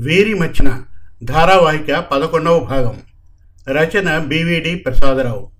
[0.00, 0.84] వీరి మచ్చిన
[1.24, 3.02] ధారావాహిక పదకొండవ భాగం.
[3.68, 5.52] రచన బివిడి ప్రసాదరావు.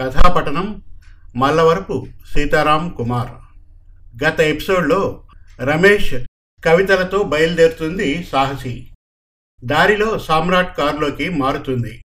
[0.00, 0.82] కథాపఠనం
[1.36, 3.30] మల్లవరపు సీతారాం కుమార్.
[4.24, 5.26] గత ఎపిసోడ్లో
[5.60, 6.14] రమేష్
[6.64, 8.88] కవితలతో బయలుదేరుతుంది సాహసి.
[9.64, 12.02] దారిలో సామ్రాట్ కారులోకి మారుతుంది.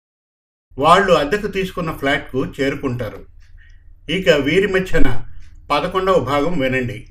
[0.78, 3.26] వాళ్ళు అద్దెకు తీసుకున్న ఫ్లాట్కు చేరుకుంటారు.
[4.10, 5.26] ఇక వీరి మధ్యన
[5.70, 7.10] పదకొండవ భాగం వినండి.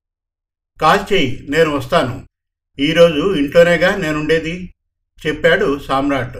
[0.81, 2.30] కాల్ చేయి నేను వస్తాను.
[2.81, 4.73] ఈరోజు ఇంట్లోనేగా నేనుండేది
[5.27, 6.37] చెప్పాడు సామ్రాట్.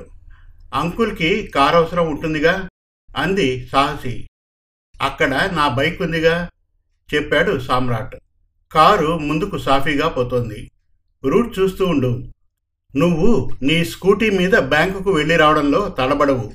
[0.73, 2.69] అంకుల్కి కారు అవసరం ఉంటుందిగా?
[3.17, 4.29] అంది సాహసి.
[5.01, 6.49] అక్కడ నా బైక్ ఉందిగా
[7.15, 8.15] చెప్పాడు సామ్రాట్.
[8.71, 10.71] కారు ముందుకు సాఫీగా పోతోంది.
[11.25, 12.31] రూట్ చూస్తూ ఉండు.
[12.95, 16.53] నువ్వు నీ స్కూటీ మీద బ్యాంకుకు వెళ్ళి రావడంలో తడబడవు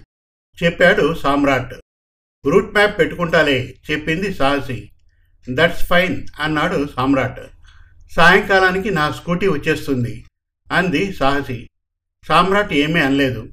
[0.65, 1.75] చెప్పాడు సామ్రాట్.
[2.47, 4.91] రూట్ మ్యాప్ పెట్టుకుంటాలే చెప్పింది సాహసి.
[5.51, 7.41] దట్స్ ఫైన్ అన్నాడు సామ్రాట్.
[8.15, 10.25] సాయంకాలానికి నా స్కూటీ వచ్చేస్తుంది
[10.73, 11.69] అంది సాహసి.
[12.29, 13.49] సామ్రాట్ ఏమీ అనలేదు.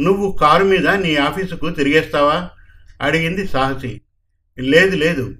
[0.00, 2.50] నువ్వు కారు మీద నీ ఆఫీసుకు తిరిగేస్తావా?
[3.00, 4.00] అడిగింది సాహసి.
[4.58, 5.34] లేదు లేదు.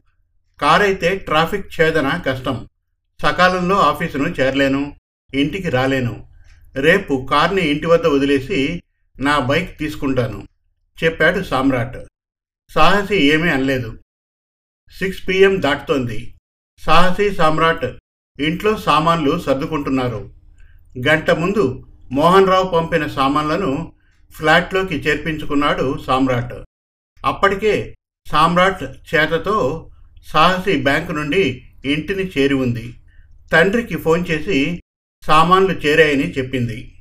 [0.61, 2.69] కారు అయితే ట్రాఫిక్ ఛేదన కష్టం.
[3.23, 4.97] సకాలంలో ఆఫీసును చేరలేను
[5.35, 6.29] ఇంటికి రాలేను.
[6.77, 8.83] రేపు కార్ని ఇంటి వద్ద వదిలేసి
[9.21, 10.47] నా బైక్ తీసుకుంటాను
[11.05, 11.97] చెప్పాడు సామ్రాట్.
[12.75, 13.99] సాహసి ఏమీ అనలేదు.
[14.99, 16.35] Six PM దాటుతోంది.
[16.79, 17.85] సాహసి సామ్రాట్
[18.47, 20.31] ఇంట్లో సామాన్లు సర్దుకుంటున్నారు.
[21.07, 23.93] గంట ముందు మోహన్ రావు పంపిన సామాన్లను
[24.33, 26.55] ఫ్లాట్లోకి చేర్పించుకున్నాడు సామ్రాట్.
[27.27, 27.97] అప్పటికే
[28.31, 29.91] సామ్రాట్ చేతతో
[30.27, 32.95] సాహసి బ్యాంకు నుండి ఇంటిని చేరి ఉంది.
[33.53, 34.81] తండ్రికి ఫోన్ చేసి
[35.27, 36.95] సామాన్లు చేరాయని చెప్పింది.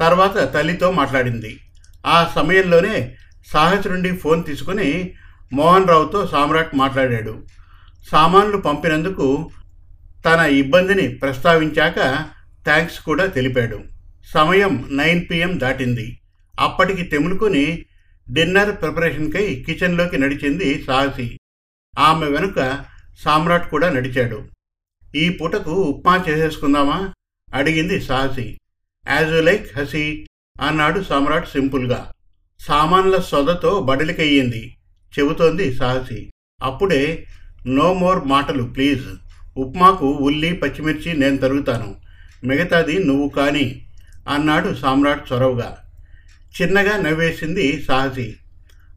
[0.00, 1.60] తర్వాత తల్లితో మాట్లాడింది.
[2.06, 3.16] ఆ సమయంలోనే
[3.52, 5.14] సాహసి నుండి ఫోన్ తీసుకుని
[5.52, 7.42] మోహన్ రావుతో సామ్రాట్ మాట్లాడాడు.
[8.12, 9.50] సామాన్లు పంపినందుకు
[10.26, 11.94] తన ఇబ్బందిని ప్రస్తావించాక
[12.64, 13.80] థ్యాంక్స్ కూడా తెలిపాడు.
[14.34, 16.18] సమయం నైన్ పిఎం దాటింది.
[16.60, 17.84] అప్పటికి తెములుకొని
[18.32, 21.38] డిన్నర్ ప్రిపరేషన్కై కిచెన్లోకి నడిచింది సాహసి.
[21.98, 22.84] ఆమె వెనుక
[23.18, 24.48] సామ్రాట్ కూడా నడిచాడు.
[25.14, 27.12] ఈ పూటకు ఉప్మా చేసేసుకుందామా?
[27.54, 28.58] అడిగింది Sahasi.
[29.08, 30.26] As you like Hasi
[30.62, 32.12] అన్నాడు సామ్రాట్ సింపుల్గా.
[32.60, 34.76] సామాన్ల సొదతో బడలికయ్యింది
[35.18, 36.32] చెబుతోంది సాహసి.
[36.62, 37.26] అప్పుడే
[37.66, 39.04] నో మోర్ మాటలు ప్లీజ్
[39.56, 41.96] ఉప్మాకు ఉల్లి పచ్చిమిర్చి నేను తరుగుతాను.
[42.44, 43.86] మిగతాది నువ్వు కానీ.
[44.28, 45.76] అన్నాడు సామ్రాట్ చొరవగా.
[46.62, 48.36] చిన్నగా నవ్వేసింది సాహసి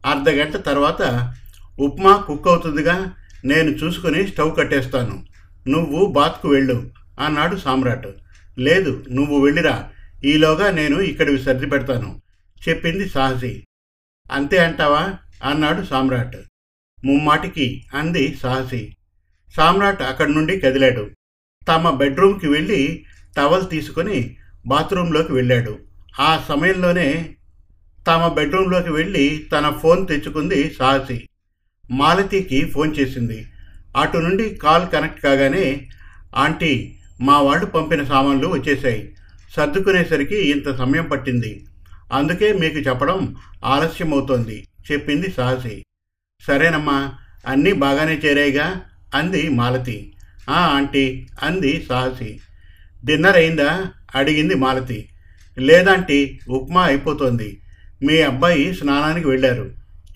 [0.06, 1.32] అర్ధగంట తర్వాత
[1.80, 3.14] ఉప్మా కుక్ అవుతుందిగా
[3.44, 5.24] నేను చూసుకుని స్టవ్ కట్టేస్తాను.
[5.68, 8.08] నువ్వు బాత్కు వెళ్ళు అన్నాడు సామ్రాట్.
[8.58, 9.88] లేదు నువ్వు వెళ్ళిరా.
[10.24, 12.22] ఈలోగా నేను ఇక్కడివి సర్ది పెడతాను
[12.68, 13.64] చెప్పింది సాహసి
[14.32, 15.14] అంతే అంటావా?
[15.44, 16.36] అన్నాడు సామ్రాట్.
[17.04, 18.96] ముమ్మాటికి అంది సాహసి.
[19.56, 21.10] సామ్రాట్ అక్కడి నుండి కదిలాడు.
[21.68, 23.04] తమ బెడ్రూమ్కి వెళ్ళి
[23.36, 25.78] టవల్ తీసుకుని బాత్రూంలోకి వెళ్ళాడు.
[26.20, 27.36] ఆ సమయంలోనే
[28.06, 31.28] తమ బెడ్రూంలోకి వెళ్ళి తన ఫోన్ తెచ్చుకుంది సాహసి.
[31.90, 33.46] మాలతికి ఫోన్ చేసింది.
[33.96, 35.88] అటు నుండి కాల్ కనెక్ట్ కాగానే
[36.36, 39.14] ఆంటీ మా వాళ్ళు పంపిన సామాన్లు వచ్చేసాయి
[39.56, 41.66] సర్దుకునేసరికి ఇంత సమయం పట్టింది.
[42.12, 45.84] అందుకే మీకు చెప్పడం ఆలస్యం అవుతోంది చెప్పింది సాహసి.
[46.46, 47.12] సరేనమ్మా
[47.46, 48.80] అన్నీ బాగానే చేరాయిగా
[49.14, 50.12] అంది మాలతి.
[50.50, 52.40] ఆ ఆంటీ అంది సాహసి.
[53.04, 53.86] డిన్నర్ అయిందా?
[54.14, 55.08] అడిగింది మాలతి.
[55.58, 57.60] లేదంటీ ఉప్మా అయిపోతోంది.
[58.02, 59.70] మీ అబ్బాయి స్నానానికి వెళ్ళారు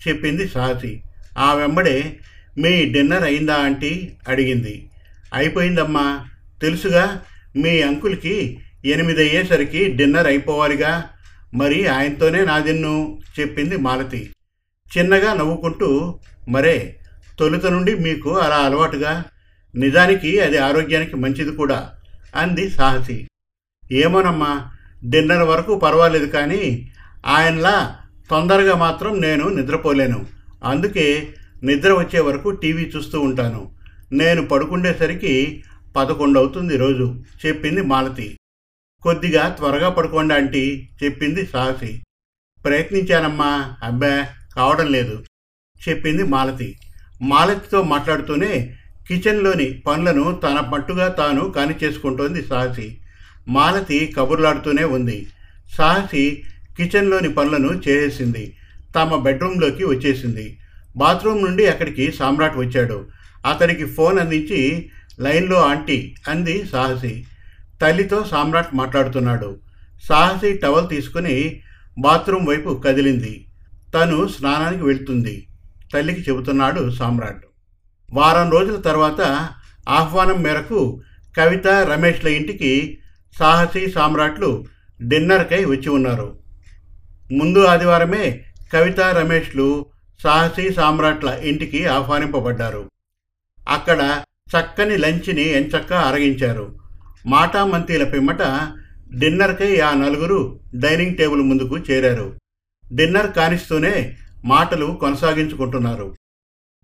[0.07, 1.01] చెప్పింది సాహసి.
[1.37, 2.17] ఆ వెంబడే
[2.57, 4.11] మీ డిన్నర్ అయిందా ఆంటీ?
[4.27, 4.89] అడిగింది.
[5.33, 6.25] అయిపోయిందమ్మా.
[6.61, 7.21] తెలుసుగా
[7.55, 11.03] మీ అంకుల్కి ఎనిమిది అయ్యేసరికి డిన్నర్ అయిపోవాలిగా.
[11.53, 14.29] మరి ఆయనతోనే నా దిన్ను చెప్పింది మాలతి.
[14.97, 16.19] చిన్నగా నవ్వుకుంటూ
[16.49, 16.99] మరే
[17.39, 19.23] తొలుత నుండి మీకు అలా అలవాటుగా?
[19.75, 21.93] నిజానికి అది ఆరోగ్యానికి మంచిది కూడా
[22.35, 23.27] అంది సాహసి.
[23.91, 24.71] ఏమోనమ్మా
[25.05, 26.91] డిన్నర్ వరకు పర్వాలేదు కానీ
[27.25, 27.97] ఆయనలా
[28.29, 30.25] తొందరగా మాత్రం నేను నిద్రపోలేను.
[30.63, 33.71] అందుకే నిద్ర వచ్చే వరకు టీవీ చూస్తూ ఉంటాను.
[34.11, 35.63] నేను పడుకుండేసరికి
[35.95, 38.37] పదకొండు అవుతుంది రోజు చెప్పింది మాలతి.
[39.01, 42.03] కొద్దిగా త్వరగా పడుకోండి ఆంటీ చెప్పింది సాహసి.
[42.63, 45.23] ప్రయత్నించానమ్మా అబ్బా కావడం లేదు.
[45.89, 46.77] చెప్పింది మాలతి.
[47.21, 48.75] మాలతితో మాట్లాడుతూనే
[49.07, 52.97] కిచెన్లోని పనులను తన పట్టుగా తాను కాని చేసుకుంటోంది సాహసి.
[53.47, 55.27] మాలతి కబుర్లాడుతూనే ఉంది.
[55.77, 56.43] సాహసి
[56.77, 58.57] కిచెన్లోని పనులను చేసేసింది.
[58.95, 60.57] తమ బెడ్రూమ్లోకి వచ్చేసింది.
[60.97, 63.07] బాత్రూమ్ నుండి అక్కడికి సామ్రాట్ వచ్చాడు.
[63.45, 67.25] అతనికి ఫోన్ అందించి లైన్లో ఆంటీ అంది సాహసి.
[67.81, 69.59] తల్లితో సామ్రాట్ మాట్లాడుతున్నాడు.
[70.03, 71.61] సాహసి టవల్ తీసుకుని
[71.99, 73.45] బాత్రూమ్ వైపు కదిలింది.
[73.95, 75.47] తను స్నానానికి వెళ్తుంది.
[75.93, 77.45] తల్లికి చెబుతున్నాడు సామ్రాట్.
[78.13, 79.49] వారం రోజుల తర్వాత
[79.89, 81.01] ఆహ్వానం మేరకు
[81.37, 82.97] కవిత రమేష్ల ఇంటికి
[83.39, 84.65] సాహసి సామ్రాట్లు
[85.01, 86.39] డిన్నర్కై వచ్చి ఉన్నారు.
[87.31, 88.43] ముందు ఆదివారమే
[88.73, 89.85] కవిత రమేష్లు
[90.23, 92.89] సాహసి సామ్రాట్ల ఇంటికి ఆహ్వానింపబడ్డారు.
[93.69, 94.23] అక్కడ
[94.59, 96.79] చక్కని లంచ్ని ఎంచక్కా అరగించారు.
[97.25, 98.41] మాటామంతీల పిమ్మట
[99.13, 102.37] డిన్నర్కై ఆ నలుగురు డైనింగ్ టేబుల్ ముందుకు చేరారు.
[102.93, 106.15] డిన్నర్ కానిస్తూనే మాటలు కొనసాగించుకుంటున్నారు.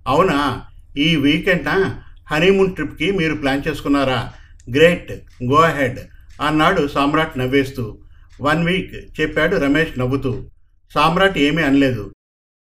[0.07, 0.62] అవునా?
[0.98, 2.01] ఈ వీకెండ్న
[2.31, 4.33] హనీమూన్ ట్రిప్కి మీరు ప్లాన్ చేసుకున్నారా?
[4.75, 5.12] గ్రేట్
[5.44, 6.00] గో అహెడ్
[6.42, 7.98] అన్నాడు సామ్రాట్ నవ్వేస్తూ.
[8.42, 10.50] వన్ వీక్ చెప్పాడు రమేష్ నవ్వుతూ.
[10.94, 12.13] సామ్రాట్ ఏమీ అనలేదు.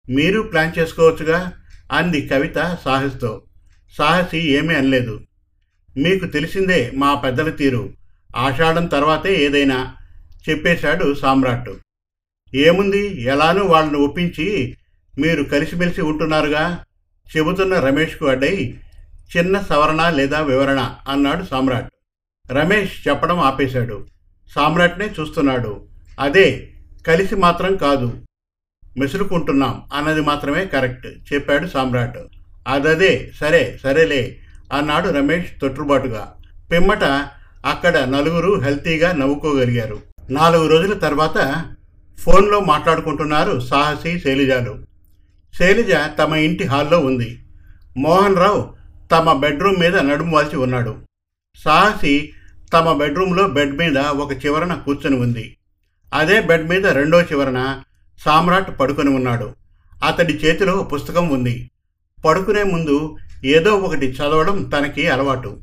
[0.09, 1.53] మీరు ప్లాన్ చేసుకోవచ్చుగా?
[1.91, 3.43] అంది కవిత సాహస్తో.
[3.97, 5.21] సాహసి ఏమీ అనలేదు.
[5.97, 7.93] మీకు తెలిసిందే మా పెద్దల తీరు.
[8.35, 9.95] ఆషాఢం తర్వాతే ఏదైనా
[10.49, 11.69] చెప్పేశాడు సామ్రాట్.
[12.55, 13.21] ఏముంది?
[13.21, 14.77] ఎలానూ వాళ్ళని ఒప్పించి
[15.19, 16.85] మీరు కలిసిమెలిసి ఉంటున్నారుగా?
[17.37, 18.77] చెబుతున్న రమేష్కు అడ్డై
[19.37, 21.89] చిన్న సవరణ లేదా వివరణ అన్నాడు సామ్రాట్.
[22.51, 24.07] రమేష్ చెప్పడం ఆపేశాడు.
[24.55, 25.85] సామ్రాట్నే చూస్తున్నాడు.
[26.19, 26.69] అదే
[27.07, 28.13] కలిసి మాత్రం కాదు.
[28.97, 32.17] మెసురుకుంటున్నాం అన్నది మాత్రమే కరెక్ట్ చెప్పాడు సామ్రాట్.
[32.67, 34.37] అదదే సరే సరేలే
[34.73, 36.33] అన్నాడు రమేష్ తొట్టుబాటుగా
[36.71, 37.03] పిమ్మట
[37.65, 39.99] అక్కడ నలుగురు హెల్తీగా నవ్వుకోగలిగారు.
[40.29, 41.65] నాలుగు రోజుల తర్వాత
[42.21, 44.85] ఫోన్లో మాట్లాడుకుంటున్నారు సాహసి శైలజాలు.
[45.59, 47.43] శైలజ తమ ఇంటి హాల్లో ఉంది.
[47.97, 48.73] మోహన్ రావు
[49.11, 50.97] తమ బెడ్రూమ్ మీద నడుము వాల్చి ఉన్నాడు.
[51.55, 52.33] సాహసి
[52.73, 55.57] తమ బెడ్రూమ్లో బెడ్ మీద ఒక చివరన కూర్చొని ఉంది.
[56.13, 57.81] అదే బెడ్ మీద రెండో చివరన
[58.25, 59.55] సామ్రాట్ పడుకొని ఉన్నాడు.
[60.03, 61.71] అతడి చేతిలో పుస్తకం ఉంది.
[62.25, 65.61] పడుకునే ముందు ఏదో ఒకటి చదవడం తనకి అలవాటు.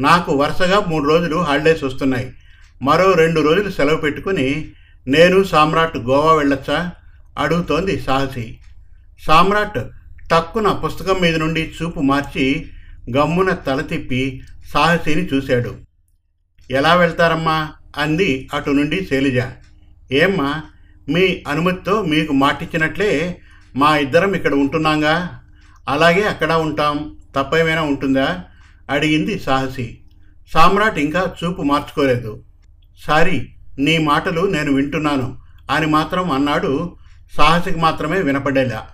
[0.00, 2.32] నాకు వరుసగా మూడు రోజులు హాలిడేస్ వస్తున్నాయి.
[2.82, 4.72] మరో రెండు రోజులు సెలవు పెట్టుకుని
[5.08, 6.92] నేను సామ్రాట్ గోవా వెళ్ళొచ్చా?
[7.38, 8.58] అడుగుతోంది సాహసి.
[9.26, 9.78] సామ్రాట్
[10.30, 12.66] టక్కున పుస్తకం మీద నుండి చూపు మార్చి
[13.16, 15.74] గమ్మున తల తిప్పి సాహసిని చూశాడు.
[16.70, 17.72] ఎలా వెళ్తారమ్మా?
[17.96, 19.42] అంది అటు నుండి శైలజ.
[20.12, 20.62] ఏమ్మా
[21.08, 23.38] మీ అనుమతితో మీకు మాటిచ్చినట్లే
[23.76, 25.40] మా ఇద్దరం ఇక్కడ ఉంటున్నాంగా?
[25.88, 28.44] అలాగే అక్కడ ఉంటాం తప్పేమైనా ఉంటుందా?
[28.90, 30.00] అడిగింది సాహసి.
[30.52, 32.44] సామ్రాట్ ఇంకా చూపు మార్చుకోలేదు.
[33.06, 35.38] సారీ నీ మాటలు నేను వింటున్నాను
[35.70, 36.96] అని మాత్రం అన్నాడు.
[37.36, 38.86] సాహసికి మాత్రమే వినపడేలా.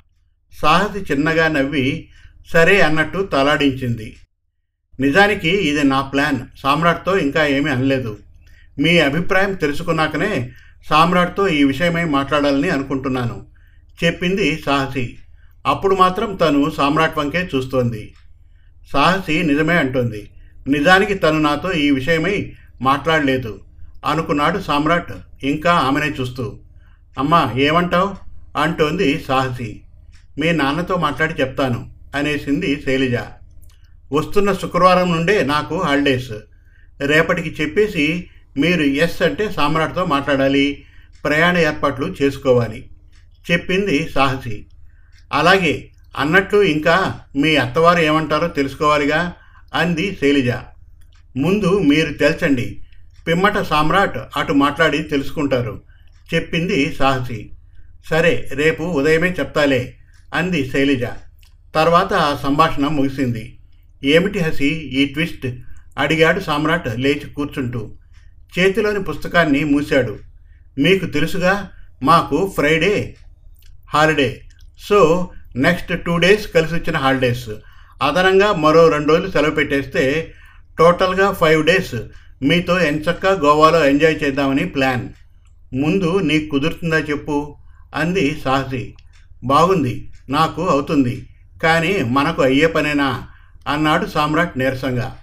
[0.62, 2.08] సాహసి చిన్నగా నవ్వి
[2.52, 4.16] సరే అన్నట్టు తలాడించింది.
[5.00, 6.38] నిజానికి ఇది నా ప్లాన్.
[6.58, 8.18] సామ్రాట్తో ఇంకా ఏమీ అనలేదు.
[8.78, 10.52] మీ అభిప్రాయం తెలుసుకున్నాకనే
[10.90, 13.46] సామ్రాట్తో ఈ విషయమై మాట్లాడాలని అనుకుంటున్నాను
[14.04, 15.18] చెప్పింది సాహసి.
[15.66, 18.14] అప్పుడు మాత్రం తను సామ్రాట్ వంకే చూస్తోంది.
[18.92, 20.30] సాహసి నిజమే అంటోంది.
[20.68, 22.52] నిజానికి తను నాతో ఈ విషయమై
[22.82, 23.60] మాట్లాడలేదు.
[24.06, 25.12] అనుకున్నాడు సామ్రాట్.
[25.42, 26.58] ఇంకా ఆమెనే చూస్తూ
[27.18, 28.14] అమ్మా ఏమంటావు?
[28.58, 29.82] అంటోంది సాహసి.
[30.38, 33.16] మీ నాన్నతో మాట్లాడి చెప్తాను అనేసింది శైలజ.
[34.12, 36.32] వస్తున్న శుక్రవారం నుండే నాకు హాలిడేస్.
[37.00, 40.84] రేపటికి చెప్పేసి మీరు ఎస్ అంటే సామ్రాట్తో మాట్లాడాలి
[41.24, 42.90] ప్రయాణ ఏర్పాట్లు చేసుకోవాలి
[43.50, 44.66] చెప్పింది సాహసి.
[45.32, 49.34] అలాగే అన్నట్లు ఇంకా మీ అత్తవారు ఏమంటారో తెలుసుకోవాలిగా
[49.74, 50.50] అంది శైలజ.
[51.36, 52.82] ముందు మీరు తెల్చండి
[53.26, 55.82] పిమ్మట సామ్రాట్ అటు మాట్లాడి తెలుసుకుంటారు.
[56.34, 57.52] చెప్పింది సాహసి.
[58.10, 59.98] సరే రేపు ఉదయమే చెప్తాలే
[60.34, 61.04] అంది శైలజ.
[61.74, 63.58] తర్వాత ఆ సంభాషణ ముగిసింది.
[64.04, 65.46] ఏమిటి హసి ఈ ట్విస్ట్?
[65.98, 67.94] అడిగాడు సామ్రాట్ లేచి కూర్చుంటూ.
[68.58, 70.18] చేతిలోని పుస్తకాన్ని మూశాడు.
[70.78, 71.70] మీకు తెలుసుగా
[72.02, 73.16] మాకు Friday
[73.94, 74.42] holiday.
[74.88, 77.48] So next two days కలిసి వచ్చిన హాలిడేస్.
[78.02, 80.34] అదనంగా మరో రెండు రోజులు సెలవు పెట్టేస్తే
[80.78, 81.94] టోటల్గా ఫైవ్ డేస్.
[82.42, 85.08] మీతో ఎంచక్కా గోవాలో ఎంజాయ్ చేద్దామని ప్లాన్.
[85.74, 87.56] ముందు నీకు కుదురుతుందా చెప్పు
[87.94, 88.94] అంది సాహసి
[89.44, 91.28] బాగుంది నాకు అవుతుంది
[91.62, 93.26] కానీ మనకు అయ్యే పనేనా?
[93.68, 95.16] అన్నాడు సామ్రాట్ నీరసంగా.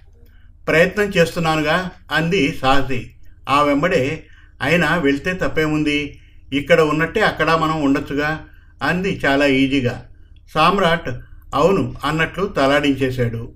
[0.68, 3.10] ప్రయత్నం చేస్తున్నానుగా అంది సాహసి
[3.48, 4.24] ఆ వెంబడే
[4.62, 6.20] అయినా వెళ్తే తప్పేముంది?
[6.52, 8.40] ఇక్కడ ఉన్నట్టే అక్కడ మనం ఉండొచ్చుగా
[8.82, 10.06] అంది చాలా ఈజీగా.
[10.54, 11.08] సామ్రాట్
[11.54, 13.52] అవును అన్నట్లు తలాడించేశాడు.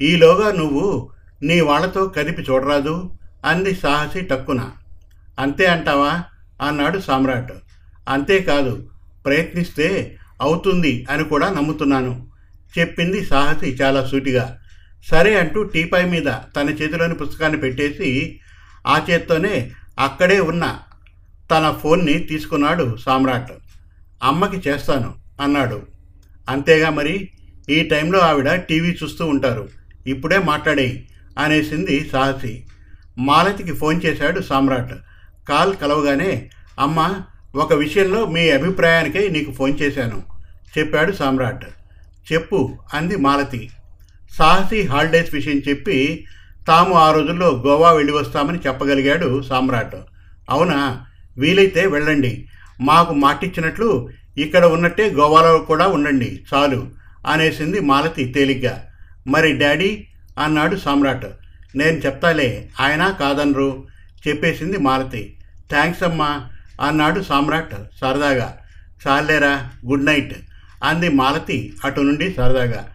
[0.00, 1.10] ఈలోగా నువ్వు
[1.42, 4.70] నీ వాళ్ళతో కదిపి చూడరాదు అంది సాహసి టక్కున.
[5.38, 6.24] అంతే అంటావా?
[6.62, 7.52] అన్నాడు సామ్రాట్.
[8.08, 8.88] అంతేకాదు
[9.24, 12.26] ప్రయత్నిస్తే అవుతుంది అని కూడా నమ్ముతున్నాను
[12.78, 14.58] చెప్పింది సాహసి చాలా సూటిగా.
[15.10, 18.40] సరే అంటూ టీపాయ్ మీద తన చేతిలోని పుస్తకాన్ని పెట్టేసి
[18.86, 20.78] ఆ చేత్తోనే అక్కడే ఉన్న
[21.50, 23.52] తన ఫోన్ని తీసుకున్నాడు సామ్రాట్.
[24.22, 25.82] అమ్మకి చేస్తాను అన్నాడు.
[26.48, 27.30] అంతేగా మరి?
[27.70, 29.68] ఈ టైంలో ఆవిడ టీవీ చూస్తూ ఉంటారు.
[30.06, 31.08] ఇప్పుడే మాట్లాడేయి.
[31.38, 32.64] అనేసింది సాహసి.
[33.18, 34.94] మాలతికి ఫోన్ చేశాడు సామ్రాట్.
[35.48, 37.20] కాల్ కలవగానే అమ్మ
[37.54, 40.22] ఒక విషయంలో మీ అభిప్రాయానికై నీకు ఫోన్ చేశాను
[40.78, 41.66] చెప్పాడు సామ్రాట్.
[42.32, 43.70] చెప్పు అంది మాలతి.
[44.38, 46.26] సాహసి హాలిడేస్ విషయం చెప్పి
[46.68, 49.96] తాము ఆ రోజుల్లో గోవా వెళ్ళి వస్తామని చెప్పగలిగాడు సామ్రాట్.
[50.50, 51.06] అవునా?
[51.38, 52.48] వీలైతే వెళ్ళండి.
[52.80, 54.08] మాకు మాటిచ్చినట్లు
[54.38, 56.86] ఇక్కడ ఉన్నట్టే గోవాలో కూడా ఉండండి చాలు
[57.26, 58.86] అనేసింది మాలతి తేలిగ్గా.
[59.26, 60.06] మరి డాడీ
[60.38, 61.26] అన్నాడు సామ్రాట్.
[61.74, 63.86] నేను చెప్తాలే ఆయన కాదనరు?
[64.28, 65.36] చెప్పేసింది మాలతి
[65.70, 66.48] థ్యాంక్స్ అమ్మా
[66.80, 68.58] అన్నాడు సామ్రాట్ సరదాగా.
[69.08, 70.34] చాలేరా గుడ్ నైట్
[70.84, 72.88] అంది మాలతి అటు నుండి సరదాగా.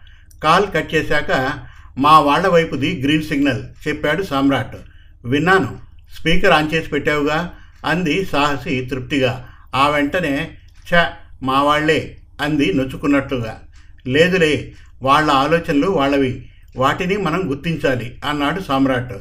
[0.44, 1.52] కాల్ కట్ చేశాక
[1.98, 4.76] మా వాళ్ళ వైపుది గ్రీన్ సిగ్నల్ చెప్పాడు సామ్రాట్.
[5.24, 5.78] విన్నాను
[6.20, 7.54] స్పీకర్ ఆన్ చేసి పెట్టావుగా
[7.84, 9.48] అంది సాహసి తృప్తిగా.
[9.74, 10.50] ఆ వెంటనే
[10.94, 11.06] ఛ
[11.42, 13.60] మా వాళ్ళే అంది నొచ్చుకున్నట్లుగా.
[14.06, 16.47] లేదులే వాళ్ళ ఆలోచనలు వాళ్ళవి.
[16.76, 19.12] వాటిని మనం గుర్తించాలి అన్నాడు సామ్రాట్.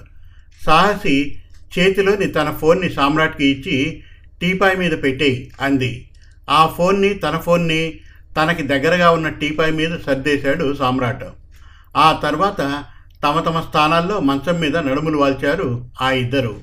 [0.66, 1.40] సాహసి
[1.80, 4.04] చేతిలోని తన ఫోన్ని సామ్రాట్కి ఇచ్చి
[4.42, 6.10] టీపాయ్ మీద పెట్టేయి అంది.
[6.50, 8.00] ఆ ఫోన్ని తన ఫోన్ని
[8.38, 11.24] తనకి దగ్గరగా ఉన్న టీపాయ్ మీద సర్దేశాడు సామ్రాట్.
[11.98, 12.84] ఆ తర్వాత
[13.24, 16.58] తమ తమ స్థానాల్లో మంచం మీద నడుములు వాల్చారు ఆ ఇద్దరు.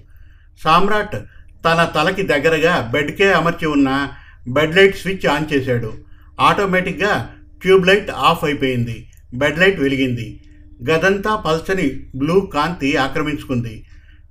[0.65, 1.17] సామ్రాట్
[1.65, 4.09] తన తలకి దగ్గరగా బెడ్కే అమర్చి ఉన్న
[4.49, 5.95] బెడ్ లైట్ స్విచ్ ఆన్ చేశాడు.
[6.41, 7.31] ఆటోమేటిక్గా
[7.63, 9.09] ట్యూబ్ లైట్ ఆఫ్ అయిపోయింది.
[9.35, 10.41] బెడ్ లైట్ వెలిగింది.
[10.91, 13.85] గదంతా పల్చని బ్లూ కాంతి ఆక్రమించుకుంది.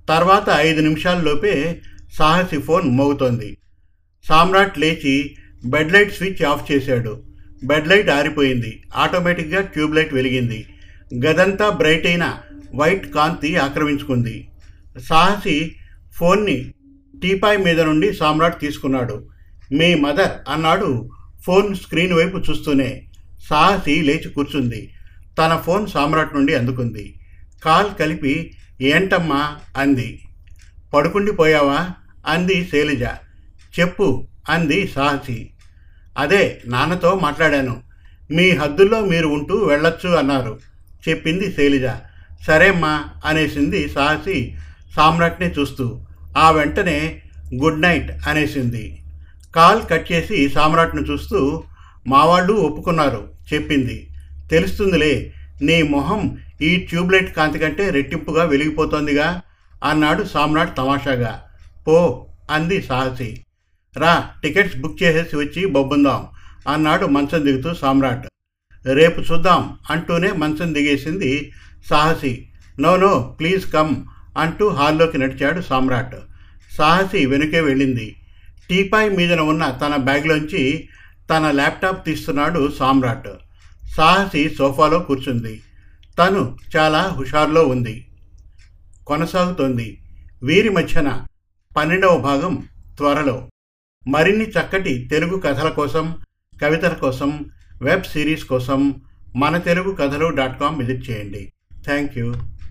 [0.08, 1.80] తర్వాత ఐదు నిమిషాల్లోపే
[2.12, 3.56] సాహసి ఫోన్ మోగుతోంది.
[4.28, 7.22] సామ్రాట్ లేచి బెడ్ లైట్ స్విచ్ ఆఫ్ చేశాడు.
[7.64, 8.82] బెడ్ లైట్ ఆరిపోయింది.
[8.96, 10.66] ఆటోమేటిక్గా ట్యూబ్ లైట్ వెలిగింది.
[11.26, 12.34] గదంతా బ్రైట్ అయిన
[12.74, 14.48] వైట్ కాంతి ఆక్రమించుకుంది.
[15.08, 15.76] సాహసి
[16.12, 16.74] ఫోన్ని
[17.22, 19.28] టీపాయ్ మీద నుండి సామ్రాట్ తీసుకున్నాడు.
[19.72, 21.10] మీ మదర్ అన్నాడు
[21.44, 23.02] ఫోన్ స్క్రీన్ వైపు చూస్తూనే.
[23.48, 24.93] సాహసి లేచి కూర్చుంది.
[25.38, 27.20] తన ఫోన్ సామ్రాట్ నుండి అందుకుంది.
[27.64, 29.56] కాల్ కలిపి ఏంటమ్మా?
[29.76, 30.22] అంది.
[30.94, 31.88] పడుకుండిపోయావా
[32.26, 33.02] అంది శైలజ.
[33.80, 35.50] చెప్పు అంది సాహసి.
[36.18, 37.82] అదే నాన్నతో మాట్లాడాను.
[38.30, 40.58] మీ హద్దుల్లో మీరు ఉంటూ వెళ్ళొచ్చు అన్నారు
[41.08, 41.90] చెప్పింది శైలజ.
[42.46, 44.56] సరేమ్మా అనేసింది సాహసి
[44.96, 46.06] సామ్రాట్ని చూస్తూ.
[46.38, 47.22] ఆ వెంటనే
[47.54, 49.04] గుడ్ నైట్ అనేసింది.
[49.56, 51.64] కాల్ కట్ చేసి సామ్రాట్ను చూస్తూ
[52.06, 54.10] మావాళ్ళు ఒప్పుకున్నారు చెప్పింది.
[54.50, 55.32] తెలుస్తుందిలే
[55.62, 59.42] నీ మొహం ఈ ట్యూబ్లైట్ కాంతి కంటే రెట్టింపుగా వెలిగిపోతోందిగా
[59.84, 61.42] అన్నాడు సామ్రాట్ తమాషాగా.
[61.86, 63.44] పో అంది సాహసి.
[63.96, 66.26] రా టికెట్స్ బుక్ చేసేసి వచ్చి బొబ్బుందాం
[66.68, 68.26] అన్నాడు మంచం దిగుతూ సామ్రాట్.
[68.92, 71.52] రేపు చూద్దాం అంటూనే మంచం దిగేసింది
[71.90, 72.48] Sahasi.
[72.80, 73.96] No no please come
[74.38, 76.16] అంటూ హాల్లోకి నడిచాడు సామ్రాట్.
[76.78, 78.16] సాహసి వెనుకే వెళ్ళింది.
[78.70, 80.88] టీపాయ్ మీదన ఉన్న తన బ్యాగ్లోంచి
[81.30, 83.28] తన ల్యాప్టాప్ తీస్తున్నాడు సామ్రాట్.
[83.88, 85.62] సాహసి సోఫాలో కూర్చుంది.
[86.18, 88.06] తను చాలా హుషారులో ఉంది.
[89.06, 89.98] కొనసాగుతోంది.
[90.42, 91.26] వీరి మధ్యన
[91.76, 93.48] పన్నెండవ భాగం త్వరలో.
[94.08, 96.18] మరిన్ని చక్కటి తెలుగు కథల కోసం
[96.62, 97.44] కవితల కోసం
[97.82, 98.94] వెబ్ సిరీస్ కోసం
[99.36, 101.52] మన Telugu Kathalu dot com visit చేయండి.
[101.84, 102.34] Thank you.